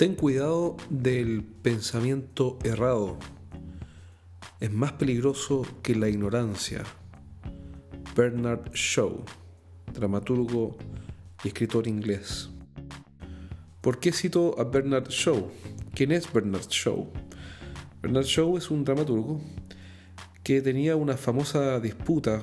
[0.00, 3.18] Ten cuidado del pensamiento errado.
[4.58, 6.84] Es más peligroso que la ignorancia.
[8.16, 9.22] Bernard Shaw,
[9.92, 10.78] dramaturgo
[11.44, 12.48] y escritor inglés.
[13.82, 15.50] ¿Por qué cito a Bernard Shaw?
[15.92, 17.06] ¿Quién es Bernard Shaw?
[18.00, 19.42] Bernard Shaw es un dramaturgo
[20.42, 22.42] que tenía una famosa disputa,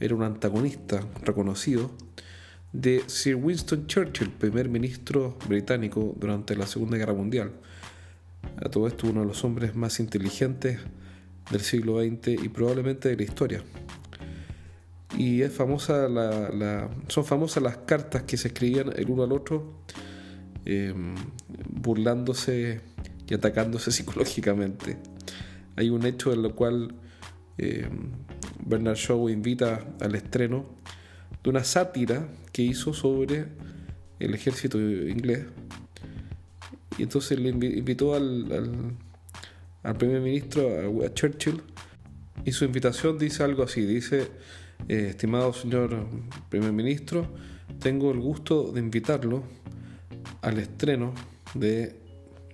[0.00, 1.92] era un antagonista reconocido
[2.74, 7.52] de Sir Winston Churchill, primer ministro británico durante la Segunda Guerra Mundial.
[8.56, 10.80] A todo esto, uno de los hombres más inteligentes
[11.52, 13.62] del siglo XX y probablemente de la historia.
[15.16, 19.78] Y es famosa la, son famosas las cartas que se escribían el uno al otro,
[20.64, 21.14] em,
[21.70, 22.80] burlándose
[23.28, 24.98] y atacándose psicológicamente.
[25.76, 26.92] Hay un hecho en el cual
[27.56, 28.10] em,
[28.66, 30.66] Bernard Shaw invita al estreno
[31.44, 33.44] de una sátira que hizo sobre
[34.18, 35.44] el ejército inglés.
[36.96, 38.96] Y entonces le invitó al,
[39.82, 41.60] al, primer ministro, a, Churchill,
[42.44, 44.28] y su invitación dice algo así, dice,
[44.88, 46.06] eh, estimado señor
[46.48, 47.26] primer ministro,
[47.78, 49.42] tengo el gusto de invitarlo
[50.40, 51.12] al estreno
[51.52, 51.96] de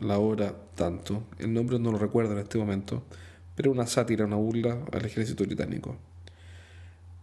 [0.00, 1.24] la obra tanto.
[1.38, 3.04] El nombre no lo recuerdo en este momento,
[3.54, 6.09] pero una sátira, una burla al ejército británico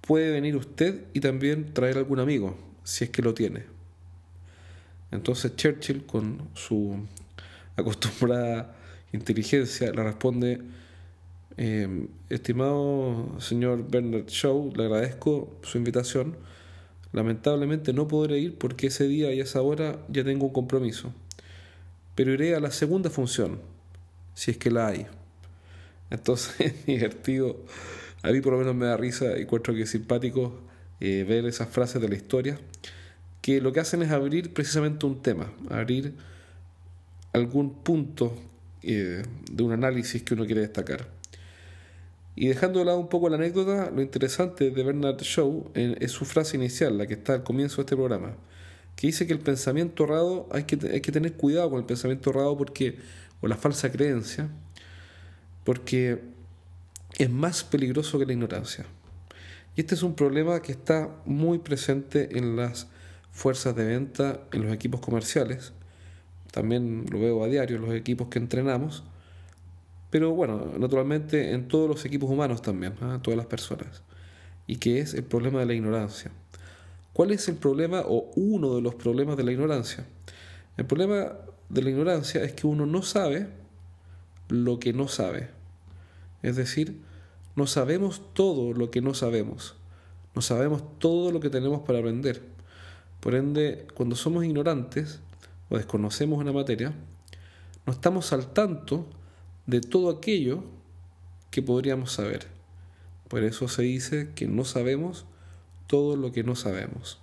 [0.08, 3.66] puede venir usted y también traer algún amigo, si es que lo tiene.
[5.12, 6.98] Entonces Churchill, con su
[7.76, 8.76] acostumbrada
[9.12, 10.62] inteligencia, le responde,
[11.58, 16.38] em, estimado señor Bernard Shaw, le agradezco su invitación.
[17.12, 21.14] Lamentablemente no podré ir porque ese día y esa hora ya tengo un compromiso.
[22.16, 23.60] Pero iré a la segunda función,
[24.34, 25.06] si es que la hay.
[26.10, 27.58] Entonces es divertido
[28.24, 30.60] a mí por lo menos me da risa y encuentro que es simpático
[31.00, 32.60] eh, ver esas frases de la historia,
[33.42, 36.14] que lo que hacen es abrir precisamente un tema, abrir
[37.34, 38.34] algún punto
[38.82, 41.08] eh, de un análisis que uno quiere destacar.
[42.36, 46.26] Y dejando de lado un poco la anécdota, lo interesante de Bernard Shaw es su
[46.26, 48.36] frase inicial, la que está al comienzo de este programa,
[48.96, 52.30] que dice que el pensamiento errado, hay que, hay que tener cuidado con el pensamiento
[52.30, 52.98] errado porque,
[53.42, 54.50] o la falsa creencia,
[55.64, 56.22] porque
[57.18, 58.86] es más peligroso que la ignorancia.
[59.76, 62.88] Y este es un problema que está muy presente en las
[63.32, 65.74] fuerzas de venta, en los equipos comerciales.
[66.52, 69.04] También lo veo a diario en los equipos que entrenamos.
[70.10, 73.20] Pero bueno, naturalmente en todos los equipos humanos también, ¿ah?
[73.22, 74.02] todas las personas.
[74.66, 76.32] Y que es el problema de la ignorancia.
[77.14, 80.06] ¿Cuál es el problema o uno de los problemas de la ignorancia?
[80.78, 81.34] El problema
[81.70, 83.48] de la ignorancia es que uno no sabe
[84.50, 85.50] lo que no sabe.
[86.42, 87.07] Es decir,
[87.58, 89.76] no sabemos todo lo que no sabemos.
[90.36, 92.44] No sabemos todo lo que tenemos para aprender.
[93.20, 95.22] Por ende, cuando somos ignorantes
[95.72, 96.94] o desconocemos una materia,
[97.88, 99.08] no estamos al tanto
[99.66, 100.64] de todo aquello
[101.50, 102.46] que podríamos saber.
[103.28, 105.26] Por eso se dice que no sabemos
[105.88, 107.20] todo lo que no sabemos.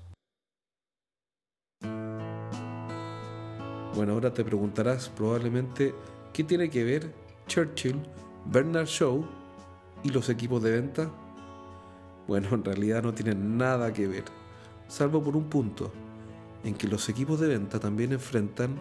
[3.95, 5.95] Bueno, ahora te preguntarás probablemente
[6.33, 7.15] qué tiene que ver
[7.47, 8.03] Churchill,
[8.47, 9.44] Bernard Shaw
[10.05, 11.11] ¿Y los equipos de venta?
[12.29, 14.25] Bueno, en realidad no tienen nada que ver,
[14.87, 15.91] salvo por un punto,
[16.63, 18.77] en que los equipos de venta también enfrentan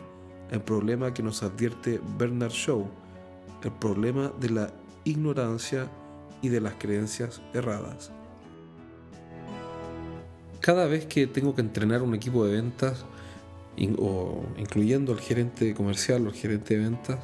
[0.51, 2.85] el problema que nos advierte Bernard Shaw,
[3.63, 4.73] el problema de la
[5.05, 5.87] ignorancia
[6.41, 8.11] y de las creencias erradas.
[10.59, 13.05] Cada vez que tengo que entrenar un equipo de ventas,
[13.97, 17.19] o incluyendo al gerente comercial o al gerente de ventas,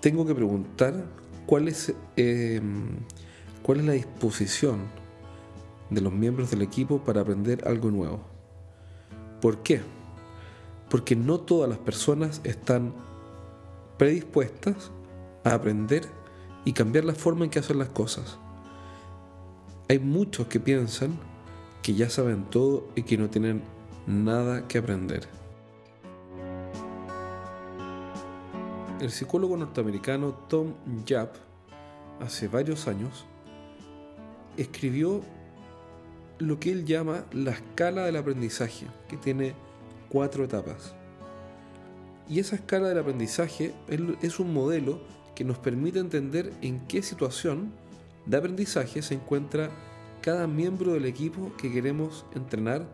[0.00, 1.04] tengo que preguntar
[1.46, 2.96] cuál es, em,
[3.62, 4.80] cuál es la disposición
[5.90, 8.20] de los miembros del equipo para aprender algo nuevo.
[9.40, 9.80] ¿Por qué?
[10.88, 12.94] Porque no todas las personas están
[13.98, 14.90] predispuestas
[15.44, 16.04] a aprender
[16.64, 18.38] y cambiar la forma en que hacen las cosas.
[19.88, 21.18] Hay muchos que piensan
[21.82, 23.62] que ya saben todo y que no tienen
[24.06, 25.28] nada que aprender.
[29.04, 30.72] El psicólogo norteamericano Tom
[31.06, 31.34] Japp,
[32.20, 33.26] hace varios años,
[34.56, 35.20] escribió
[36.38, 39.52] lo que él llama la escala del aprendizaje, que tiene
[40.08, 40.94] cuatro etapas.
[42.30, 43.74] Y esa escala del aprendizaje
[44.22, 45.02] es un modelo
[45.34, 47.74] que nos permite entender en qué situación
[48.24, 49.68] de aprendizaje se encuentra
[50.22, 52.86] cada miembro del equipo que queremos entrenar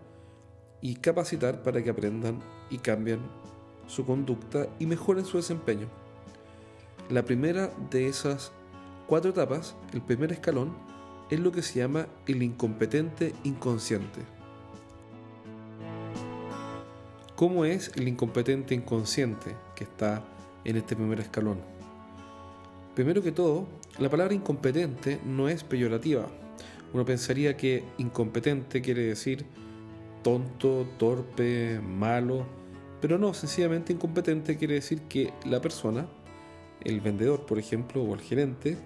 [0.80, 3.20] y capacitar para que aprendan y cambien
[3.86, 5.99] su conducta y mejoren su desempeño.
[7.10, 8.52] La primera de esas
[9.08, 10.72] cuatro etapas, el primer escalón,
[11.28, 14.20] es lo que se llama el incompetente inconsciente.
[17.34, 20.22] ¿Cómo es el incompetente inconsciente que está
[20.64, 21.58] en este primer escalón?
[22.94, 23.66] Primero que todo,
[23.98, 26.28] la palabra incompetente no es peyorativa.
[26.92, 29.46] Uno pensaría que incompetente quiere decir
[30.22, 32.46] tonto, torpe, malo,
[33.00, 36.06] pero no, sencillamente incompetente quiere decir que la persona,
[36.84, 38.76] el vendedor por ejemplo, o el gerente,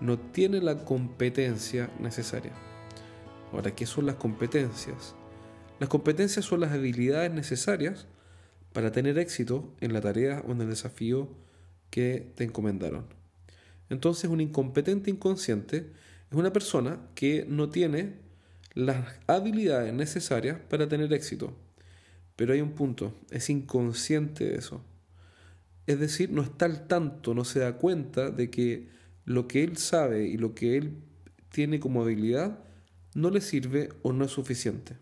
[0.00, 2.52] no tiene la competencia necesaria.
[3.52, 5.14] Ahora, ¿qué son las competencias?
[5.78, 8.06] Las competencias son las habilidades necesarias
[8.72, 11.28] para tener éxito en la tarea o en el desafío
[11.90, 13.04] que te encomendaron.
[13.90, 15.92] Entonces un incompetente inconsciente
[16.30, 18.14] es una persona que no tiene
[18.74, 21.54] las habilidades necesarias para tener éxito.
[22.36, 24.82] Pero hay un punto, es inconsciente de eso.
[25.86, 28.88] Es decir, no está al tanto, no se da cuenta de que
[29.24, 30.94] lo que él sabe y lo que él
[31.48, 32.58] tiene como habilidad
[33.14, 34.96] no le sirve o no es suficiente.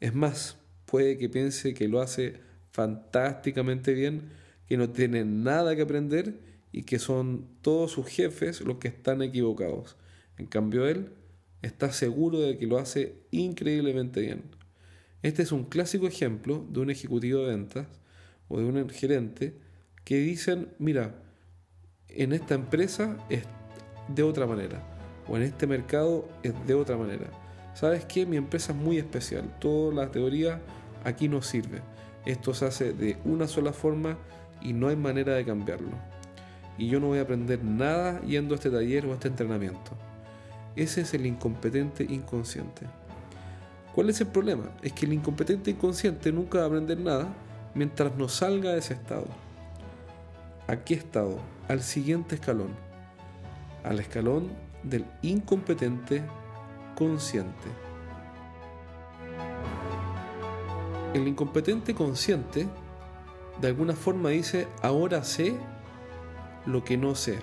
[0.00, 2.40] Es más, puede que piense que lo hace
[2.72, 4.30] fantásticamente bien,
[4.68, 6.40] que no tiene nada que aprender
[6.72, 9.96] y que son todos sus jefes los que están equivocados.
[10.38, 11.10] En cambio, él
[11.62, 14.42] está seguro de que lo hace increíblemente bien.
[15.22, 17.86] Este es un clásico ejemplo de un ejecutivo de ventas
[18.48, 19.56] o de un gerente
[20.04, 21.14] que dicen, mira,
[22.08, 23.44] en esta empresa es
[24.08, 24.82] de otra manera,
[25.28, 27.26] o en este mercado es de otra manera.
[27.74, 28.24] ¿Sabes qué?
[28.24, 29.58] Mi empresa es muy especial.
[29.58, 30.60] Toda la teoría
[31.02, 31.80] aquí no sirve.
[32.24, 34.16] Esto se hace de una sola forma
[34.62, 35.90] y no hay manera de cambiarlo.
[36.78, 39.92] Y yo no voy a aprender nada yendo a este taller o a este entrenamiento.
[40.76, 42.86] Ese es el incompetente inconsciente.
[43.94, 44.70] ¿Cuál es el problema?
[44.82, 47.32] Es que el incompetente inconsciente nunca va a aprender nada
[47.74, 49.26] mientras no salga de ese estado.
[50.66, 51.38] ¿A qué estado?
[51.68, 52.70] Al siguiente escalón.
[53.82, 54.50] Al escalón
[54.82, 56.22] del incompetente
[56.94, 57.68] consciente.
[61.12, 62.66] El incompetente consciente
[63.60, 65.54] de alguna forma dice, ahora sé
[66.66, 67.38] lo que no sé.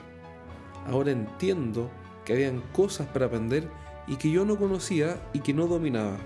[0.88, 1.90] Ahora entiendo
[2.26, 3.70] que habían cosas para aprender
[4.08, 6.18] y que yo no conocía y que no dominaba.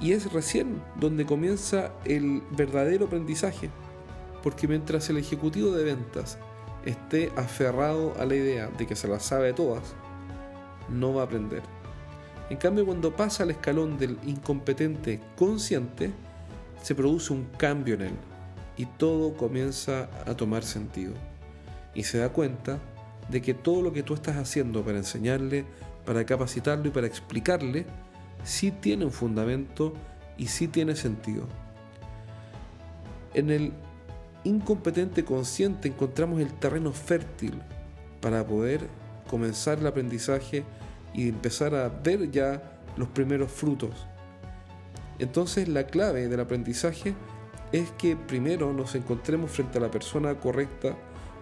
[0.00, 3.70] Y es recién donde comienza el verdadero aprendizaje,
[4.42, 6.38] porque mientras el ejecutivo de ventas
[6.84, 9.94] esté aferrado a la idea de que se las sabe todas,
[10.88, 11.62] no va a aprender.
[12.50, 16.10] En cambio, cuando pasa al escalón del incompetente consciente,
[16.82, 18.14] se produce un cambio en él
[18.76, 21.14] y todo comienza a tomar sentido.
[21.94, 22.78] Y se da cuenta
[23.30, 25.64] de que todo lo que tú estás haciendo para enseñarle,
[26.04, 27.86] para capacitarlo y para explicarle,
[28.42, 29.94] sí tiene un fundamento
[30.36, 31.46] y sí tiene sentido.
[33.34, 33.72] En el
[34.44, 37.60] incompetente consciente encontramos el terreno fértil
[38.20, 38.88] para poder
[39.28, 40.64] comenzar el aprendizaje
[41.14, 44.06] y empezar a ver ya los primeros frutos.
[45.18, 47.14] Entonces la clave del aprendizaje
[47.72, 50.96] es que primero nos encontremos frente a la persona correcta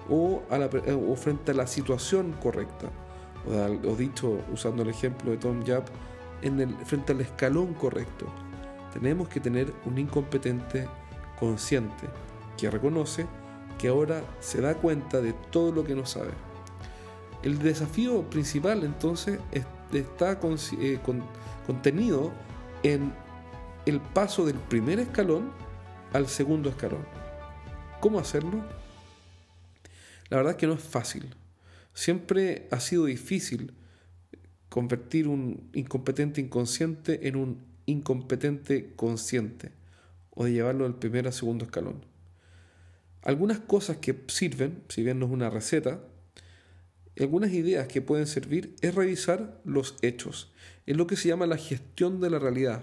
[0.09, 2.89] o, o frente a la situación correcta.
[3.85, 5.89] O, dicho, usando el ejemplo de Tom Japp,
[6.43, 8.27] en el, frente al escalón correcto.
[8.93, 10.87] Tenemos que tener un incompetente
[11.39, 12.09] consciente
[12.57, 13.27] que reconoce
[13.79, 16.33] que ahora se da cuenta de todo lo que no sabe.
[17.43, 19.41] El desafío principal entonces
[19.93, 20.39] está
[20.79, 21.01] eh,
[21.67, 22.33] contenido
[22.83, 23.13] en
[23.87, 25.51] el paso del primer escalón
[26.13, 27.05] al segundo escalón.
[28.01, 28.63] ¿Cómo hacerlo?
[30.29, 31.35] La verdad es que no es fácil.
[31.95, 33.75] Siempre ha sido difícil
[34.73, 39.71] convertir un incompetente inconsciente en un incompetente consciente
[40.31, 42.07] o de llevarlo del primer al segundo escalón.
[43.21, 46.01] Algunas cosas que sirven, si bien no es una receta,
[47.21, 50.55] algunas ideas que pueden servir es revisar los hechos.
[50.87, 52.83] Es lo que se llama la gestión de la realidad.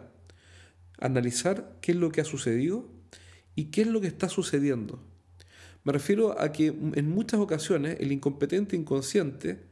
[1.00, 2.88] Analizar qué es lo que ha sucedido
[3.56, 5.02] y qué es lo que está sucediendo.
[5.84, 9.69] Me refiero a que en muchas ocasiones el incompetente inconsciente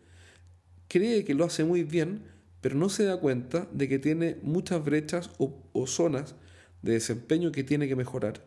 [0.87, 2.23] cree que lo hace muy bien,
[2.61, 6.35] pero no se da cuenta de que tiene muchas brechas o, zonas
[6.81, 8.43] de desempeño que tiene que mejorar.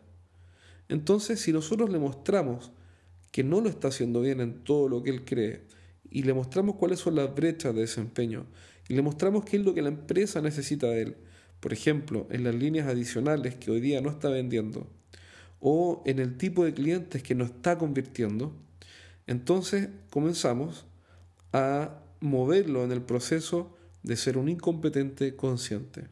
[0.89, 2.71] Entonces, si nosotros le mostramos
[3.31, 5.61] que no lo está haciendo bien en todo lo que él cree,
[6.09, 8.45] y le mostramos cuáles son las brechas de desempeño,
[8.89, 11.15] y le mostramos qué es lo que la empresa necesita de él,
[11.61, 14.87] por ejemplo, en las líneas adicionales que hoy día no está vendiendo,
[15.61, 18.53] o en el tipo de clientes que no está convirtiendo,
[19.27, 20.85] entonces comenzamos
[21.53, 26.07] a moverlo en el proceso de ser un incompetente consciente.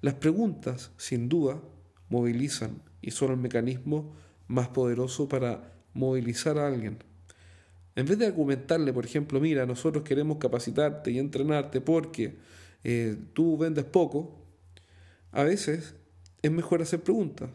[0.00, 1.62] Las preguntas, sin duda,
[2.08, 4.14] movilizan y son el mecanismo
[4.48, 6.98] más poderoso para movilizar a alguien.
[7.94, 12.36] En vez de argumentarle, por ejemplo, mira, nosotros queremos capacitarte y entrenarte porque
[12.84, 14.44] eh, tú vendes poco,
[15.32, 15.94] a veces
[16.42, 17.50] es mejor hacer preguntas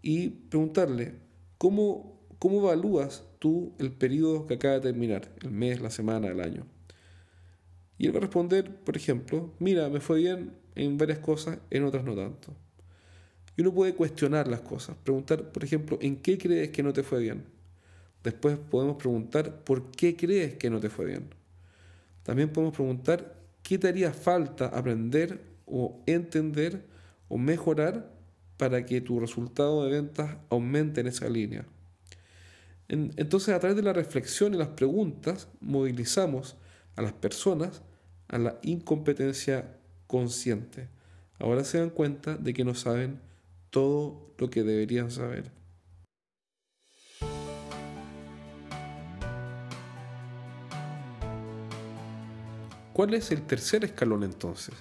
[0.00, 1.14] y preguntarle,
[1.58, 6.40] ¿cómo, cómo evalúas tú el periodo que acaba de terminar, el mes, la semana, el
[6.40, 6.66] año?
[7.98, 11.84] Y él va a responder, por ejemplo, mira, me fue bien en varias cosas, en
[11.84, 12.54] otras no tanto.
[13.56, 17.02] Y uno puede cuestionar las cosas, preguntar, por ejemplo, ¿en qué crees que no te
[17.02, 17.44] fue bien?
[18.22, 21.30] Después podemos preguntar, ¿por qué crees que no te fue bien?
[22.22, 26.84] También podemos preguntar, ¿qué te haría falta aprender o entender
[27.28, 28.12] o mejorar
[28.56, 31.66] para que tu resultado de ventas aumente en esa línea?
[32.88, 36.56] Entonces, a través de la reflexión y las preguntas, movilizamos
[36.94, 37.82] a las personas
[38.28, 39.76] a la incompetencia
[40.06, 40.88] consciente.
[41.38, 43.20] Ahora se dan cuenta de que no saben
[43.70, 45.50] todo lo que deberían saber.
[52.92, 54.74] ¿Cuál es el tercer escalón entonces?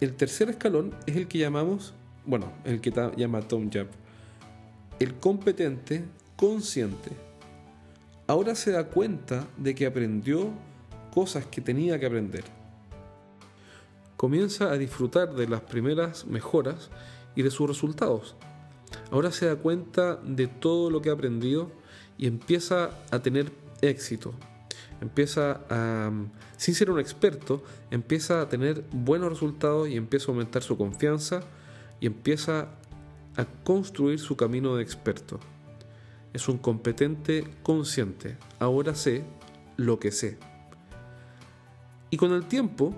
[0.00, 1.94] El tercer escalón es el que llamamos,
[2.24, 3.86] bueno, el que llama Tom Jab,
[4.98, 6.04] el competente
[6.36, 7.10] consciente.
[8.26, 10.50] Ahora se da cuenta de que aprendió
[11.12, 12.44] cosas que tenía que aprender.
[14.16, 16.90] Comienza a disfrutar de las primeras mejoras
[17.34, 18.36] y de sus resultados.
[19.10, 21.70] Ahora se da cuenta de todo lo que ha aprendido
[22.18, 23.52] y empieza a tener
[23.82, 24.34] éxito.
[25.00, 26.10] Empieza a,
[26.56, 31.40] sin ser un experto, empieza a tener buenos resultados y empieza a aumentar su confianza
[32.00, 32.68] y empieza
[33.36, 35.38] a construir su camino de experto.
[36.36, 38.36] Es un competente consciente.
[38.58, 39.24] Ahora sé
[39.78, 40.36] lo que sé.
[42.10, 42.94] Y con el tiempo,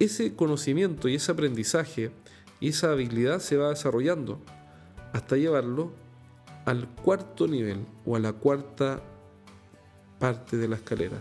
[0.00, 2.10] ese conocimiento y ese aprendizaje
[2.58, 4.40] y esa habilidad se va desarrollando
[5.12, 5.92] hasta llevarlo
[6.64, 9.00] al cuarto nivel o a la cuarta
[10.18, 11.18] parte de la escalera.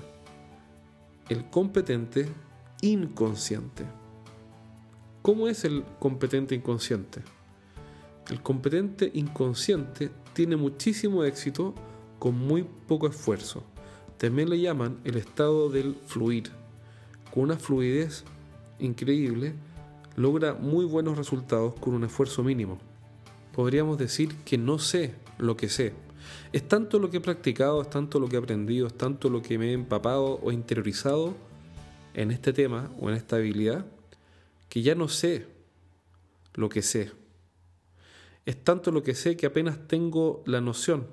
[1.29, 2.27] El competente
[2.81, 3.85] inconsciente.
[5.21, 7.21] ¿Cómo es el competente inconsciente?
[8.27, 11.73] El competente inconsciente tiene muchísimo éxito
[12.19, 13.63] con muy poco esfuerzo.
[14.17, 16.51] También le llaman el estado del fluir.
[17.33, 18.23] Con una fluidez
[18.79, 19.53] increíble,
[20.15, 22.77] logra muy buenos resultados con un esfuerzo mínimo.
[23.53, 25.93] Podríamos decir que no sé lo que sé.
[26.53, 29.41] Es tanto lo que he practicado, es tanto lo que he aprendido, es tanto lo
[29.41, 31.33] que me he empapado o interiorizado
[32.13, 33.85] en este tema o en esta habilidad,
[34.69, 35.47] que ya no sé
[36.53, 37.11] lo que sé.
[38.45, 41.07] Es tanto lo que sé que apenas tengo la noción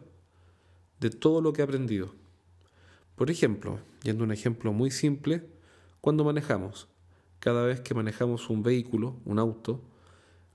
[1.00, 2.14] de todo lo que he aprendido.
[3.16, 5.46] Por ejemplo, yendo a un ejemplo muy simple,
[6.00, 6.88] cuando manejamos
[7.40, 9.80] cada vez que manejamos un vehículo, un auto,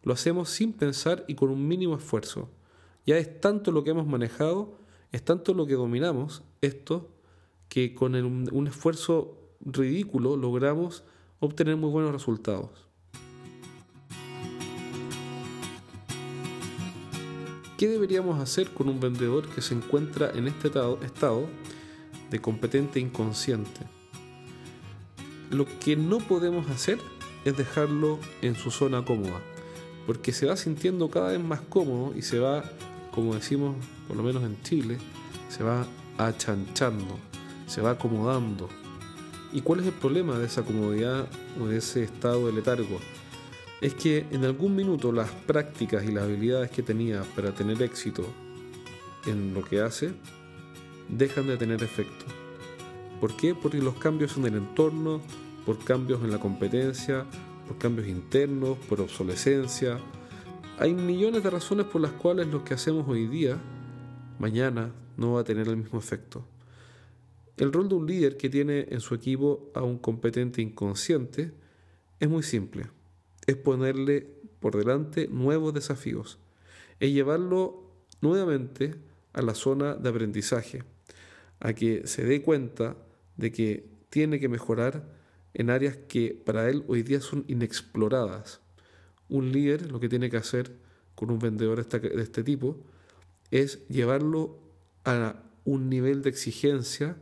[0.03, 2.49] lo hacemos sin pensar y con un mínimo esfuerzo.
[3.05, 4.77] Ya es tanto lo que hemos manejado,
[5.11, 7.09] es tanto lo que dominamos esto,
[7.69, 11.03] que con un esfuerzo ridículo logramos
[11.39, 12.87] obtener muy buenos resultados.
[17.77, 21.47] ¿Qué deberíamos hacer con un vendedor que se encuentra en este estado
[22.29, 23.81] de competente inconsciente?
[25.53, 26.99] lo que no podemos hacer
[27.45, 29.39] es dejarlo en su zona cómoda,
[30.07, 32.63] porque se va sintiendo cada vez más cómodo y se va,
[33.13, 33.75] como decimos
[34.07, 34.97] por lo menos en Chile,
[35.49, 35.85] se va
[36.17, 37.19] achanchando,
[37.67, 38.69] se va acomodando.
[39.51, 41.27] ¿Y cuál es el problema de esa comodidad
[41.61, 42.99] o de ese estado de letargo?
[43.83, 48.25] Es que en algún minuto las prácticas y las habilidades que tenía para tener éxito
[49.25, 50.13] en lo que hace
[51.09, 52.23] dejan de tener efecto.
[53.19, 53.53] ¿Por qué?
[53.53, 55.19] Porque los cambios en el entorno,
[55.65, 57.25] por cambios en la competencia,
[57.67, 59.99] por cambios internos, por obsolescencia.
[60.79, 63.57] Hay millones de razones por las cuales lo que hacemos hoy día,
[64.39, 66.47] mañana, no va a tener el mismo efecto.
[67.57, 71.51] El rol de un líder que tiene en su equipo a un competente inconsciente
[72.21, 72.87] es muy simple.
[73.45, 74.27] Es ponerle
[74.59, 76.39] por delante nuevos desafíos.
[76.99, 77.83] Es llevarlo
[78.21, 78.95] nuevamente
[79.33, 80.83] a la zona de aprendizaje,
[81.59, 82.95] a que se dé cuenta
[83.35, 85.03] de que tiene que mejorar
[85.53, 88.61] en áreas que para él hoy día son inexploradas.
[89.27, 90.71] Un líder lo que tiene que hacer
[91.15, 92.77] con un vendedor de este tipo
[93.51, 94.59] es llevarlo
[95.03, 97.17] a un nivel de exigencia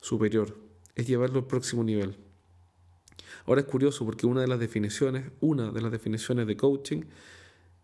[0.00, 0.56] superior,
[0.94, 2.16] es llevarlo al próximo nivel.
[3.46, 7.02] Ahora es curioso porque una de las definiciones, una de las definiciones de coaching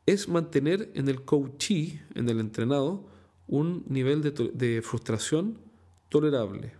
[0.06, 3.06] es mantener en el coachee, en el entrenado,
[3.46, 5.58] un nivel de, de frustración
[6.08, 6.72] tolerable.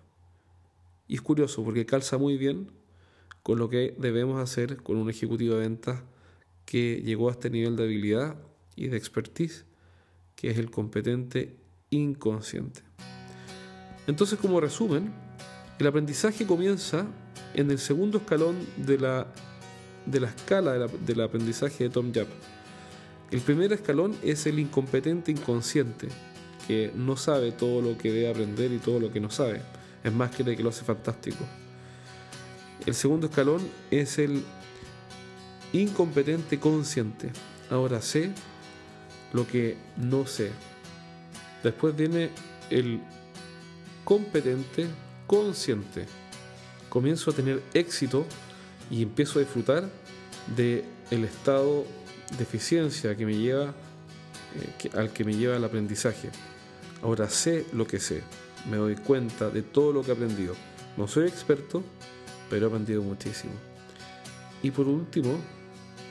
[1.08, 2.70] Y es curioso porque calza muy bien
[3.42, 6.02] con lo que debemos hacer con un ejecutivo de ventas
[6.64, 8.36] que llegó a este nivel de habilidad
[8.76, 9.64] y de expertise,
[10.36, 11.56] que es el competente
[11.90, 12.82] inconsciente.
[14.06, 15.12] Entonces, como resumen,
[15.78, 17.06] el aprendizaje comienza
[17.54, 19.26] en el segundo escalón de la,
[20.06, 22.28] de la escala del aprendizaje de Tom Yap.
[23.30, 26.08] El primer escalón es el incompetente inconsciente,
[26.66, 29.62] que no sabe todo lo que debe aprender y todo lo que no sabe.
[30.02, 31.44] Es más, que que lo hace fantástico.
[32.86, 34.42] El segundo escalón es el
[35.72, 37.30] incompetente consciente.
[37.70, 38.32] Ahora sé
[39.32, 40.50] lo que no sé.
[41.62, 42.30] Después viene
[42.70, 43.00] el
[44.04, 44.86] competente
[45.26, 46.06] consciente.
[46.90, 48.26] Comienzo a tener éxito
[48.90, 49.88] y empiezo a disfrutar
[50.54, 51.86] de el estado
[52.36, 53.74] de eficiencia que me lleva
[54.56, 56.30] eh, al que me lleva el aprendizaje.
[57.02, 58.22] Ahora sé lo que sé,
[58.68, 60.54] me doy cuenta de todo lo que he aprendido.
[60.96, 61.82] No soy experto,
[62.50, 63.54] pero he aprendido muchísimo.
[64.62, 65.38] Y por último,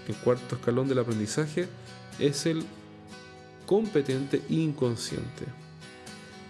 [0.08, 1.68] el cuarto escalón del aprendizaje
[2.18, 2.64] es el
[3.66, 5.46] competente inconsciente.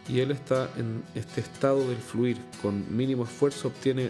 [0.09, 4.09] Y él está en este estado del fluir, con mínimo esfuerzo obtiene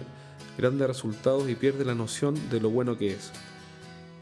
[0.58, 3.32] grandes resultados y pierde la noción de lo bueno que es.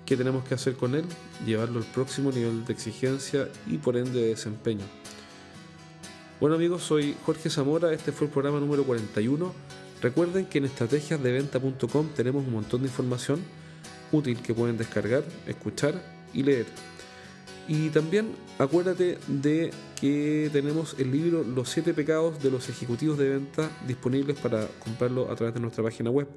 [0.05, 1.05] ¿Qué tenemos que hacer con él?
[1.46, 4.86] Llevarlo al próximo nivel de exigencia y por ende de desempeño.
[6.39, 9.54] Bueno amigos, soy Jorge Zamora, este fue el programa número 41
[10.02, 13.41] Recuerden que en estrategiasdeventa.com tenemos un montón de información
[14.12, 15.95] útil que pueden descargar, escuchar
[16.34, 16.67] y leer.
[17.67, 23.30] Y también acuérdate de que tenemos el libro Los siete pecados de los ejecutivos de
[23.30, 26.27] venta disponibles para comprarlo a través de nuestra página web.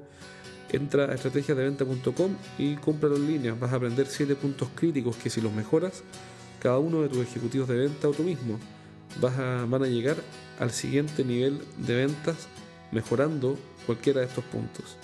[0.71, 3.53] Entra a estrategiasdeventa.com y cómpralo en línea.
[3.53, 6.03] Vas a aprender siete puntos críticos que si los mejoras,
[6.61, 8.59] cada uno de tus ejecutivos de venta o tú mismo
[9.19, 10.17] vas a, van a llegar
[10.59, 12.47] al siguiente nivel de ventas
[12.91, 14.97] mejorando cualquiera de estos puntos.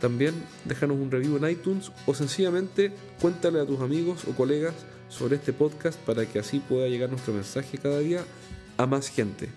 [0.00, 4.74] También déjanos un review en iTunes o sencillamente cuéntale a tus amigos o colegas
[5.08, 8.24] sobre este podcast para que así pueda llegar nuestro mensaje cada día
[8.76, 9.48] a más gente.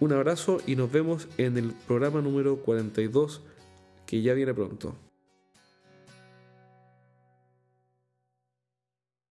[0.00, 3.42] Un abrazo y nos vemos en el programa número 42
[4.06, 4.96] que ya viene pronto.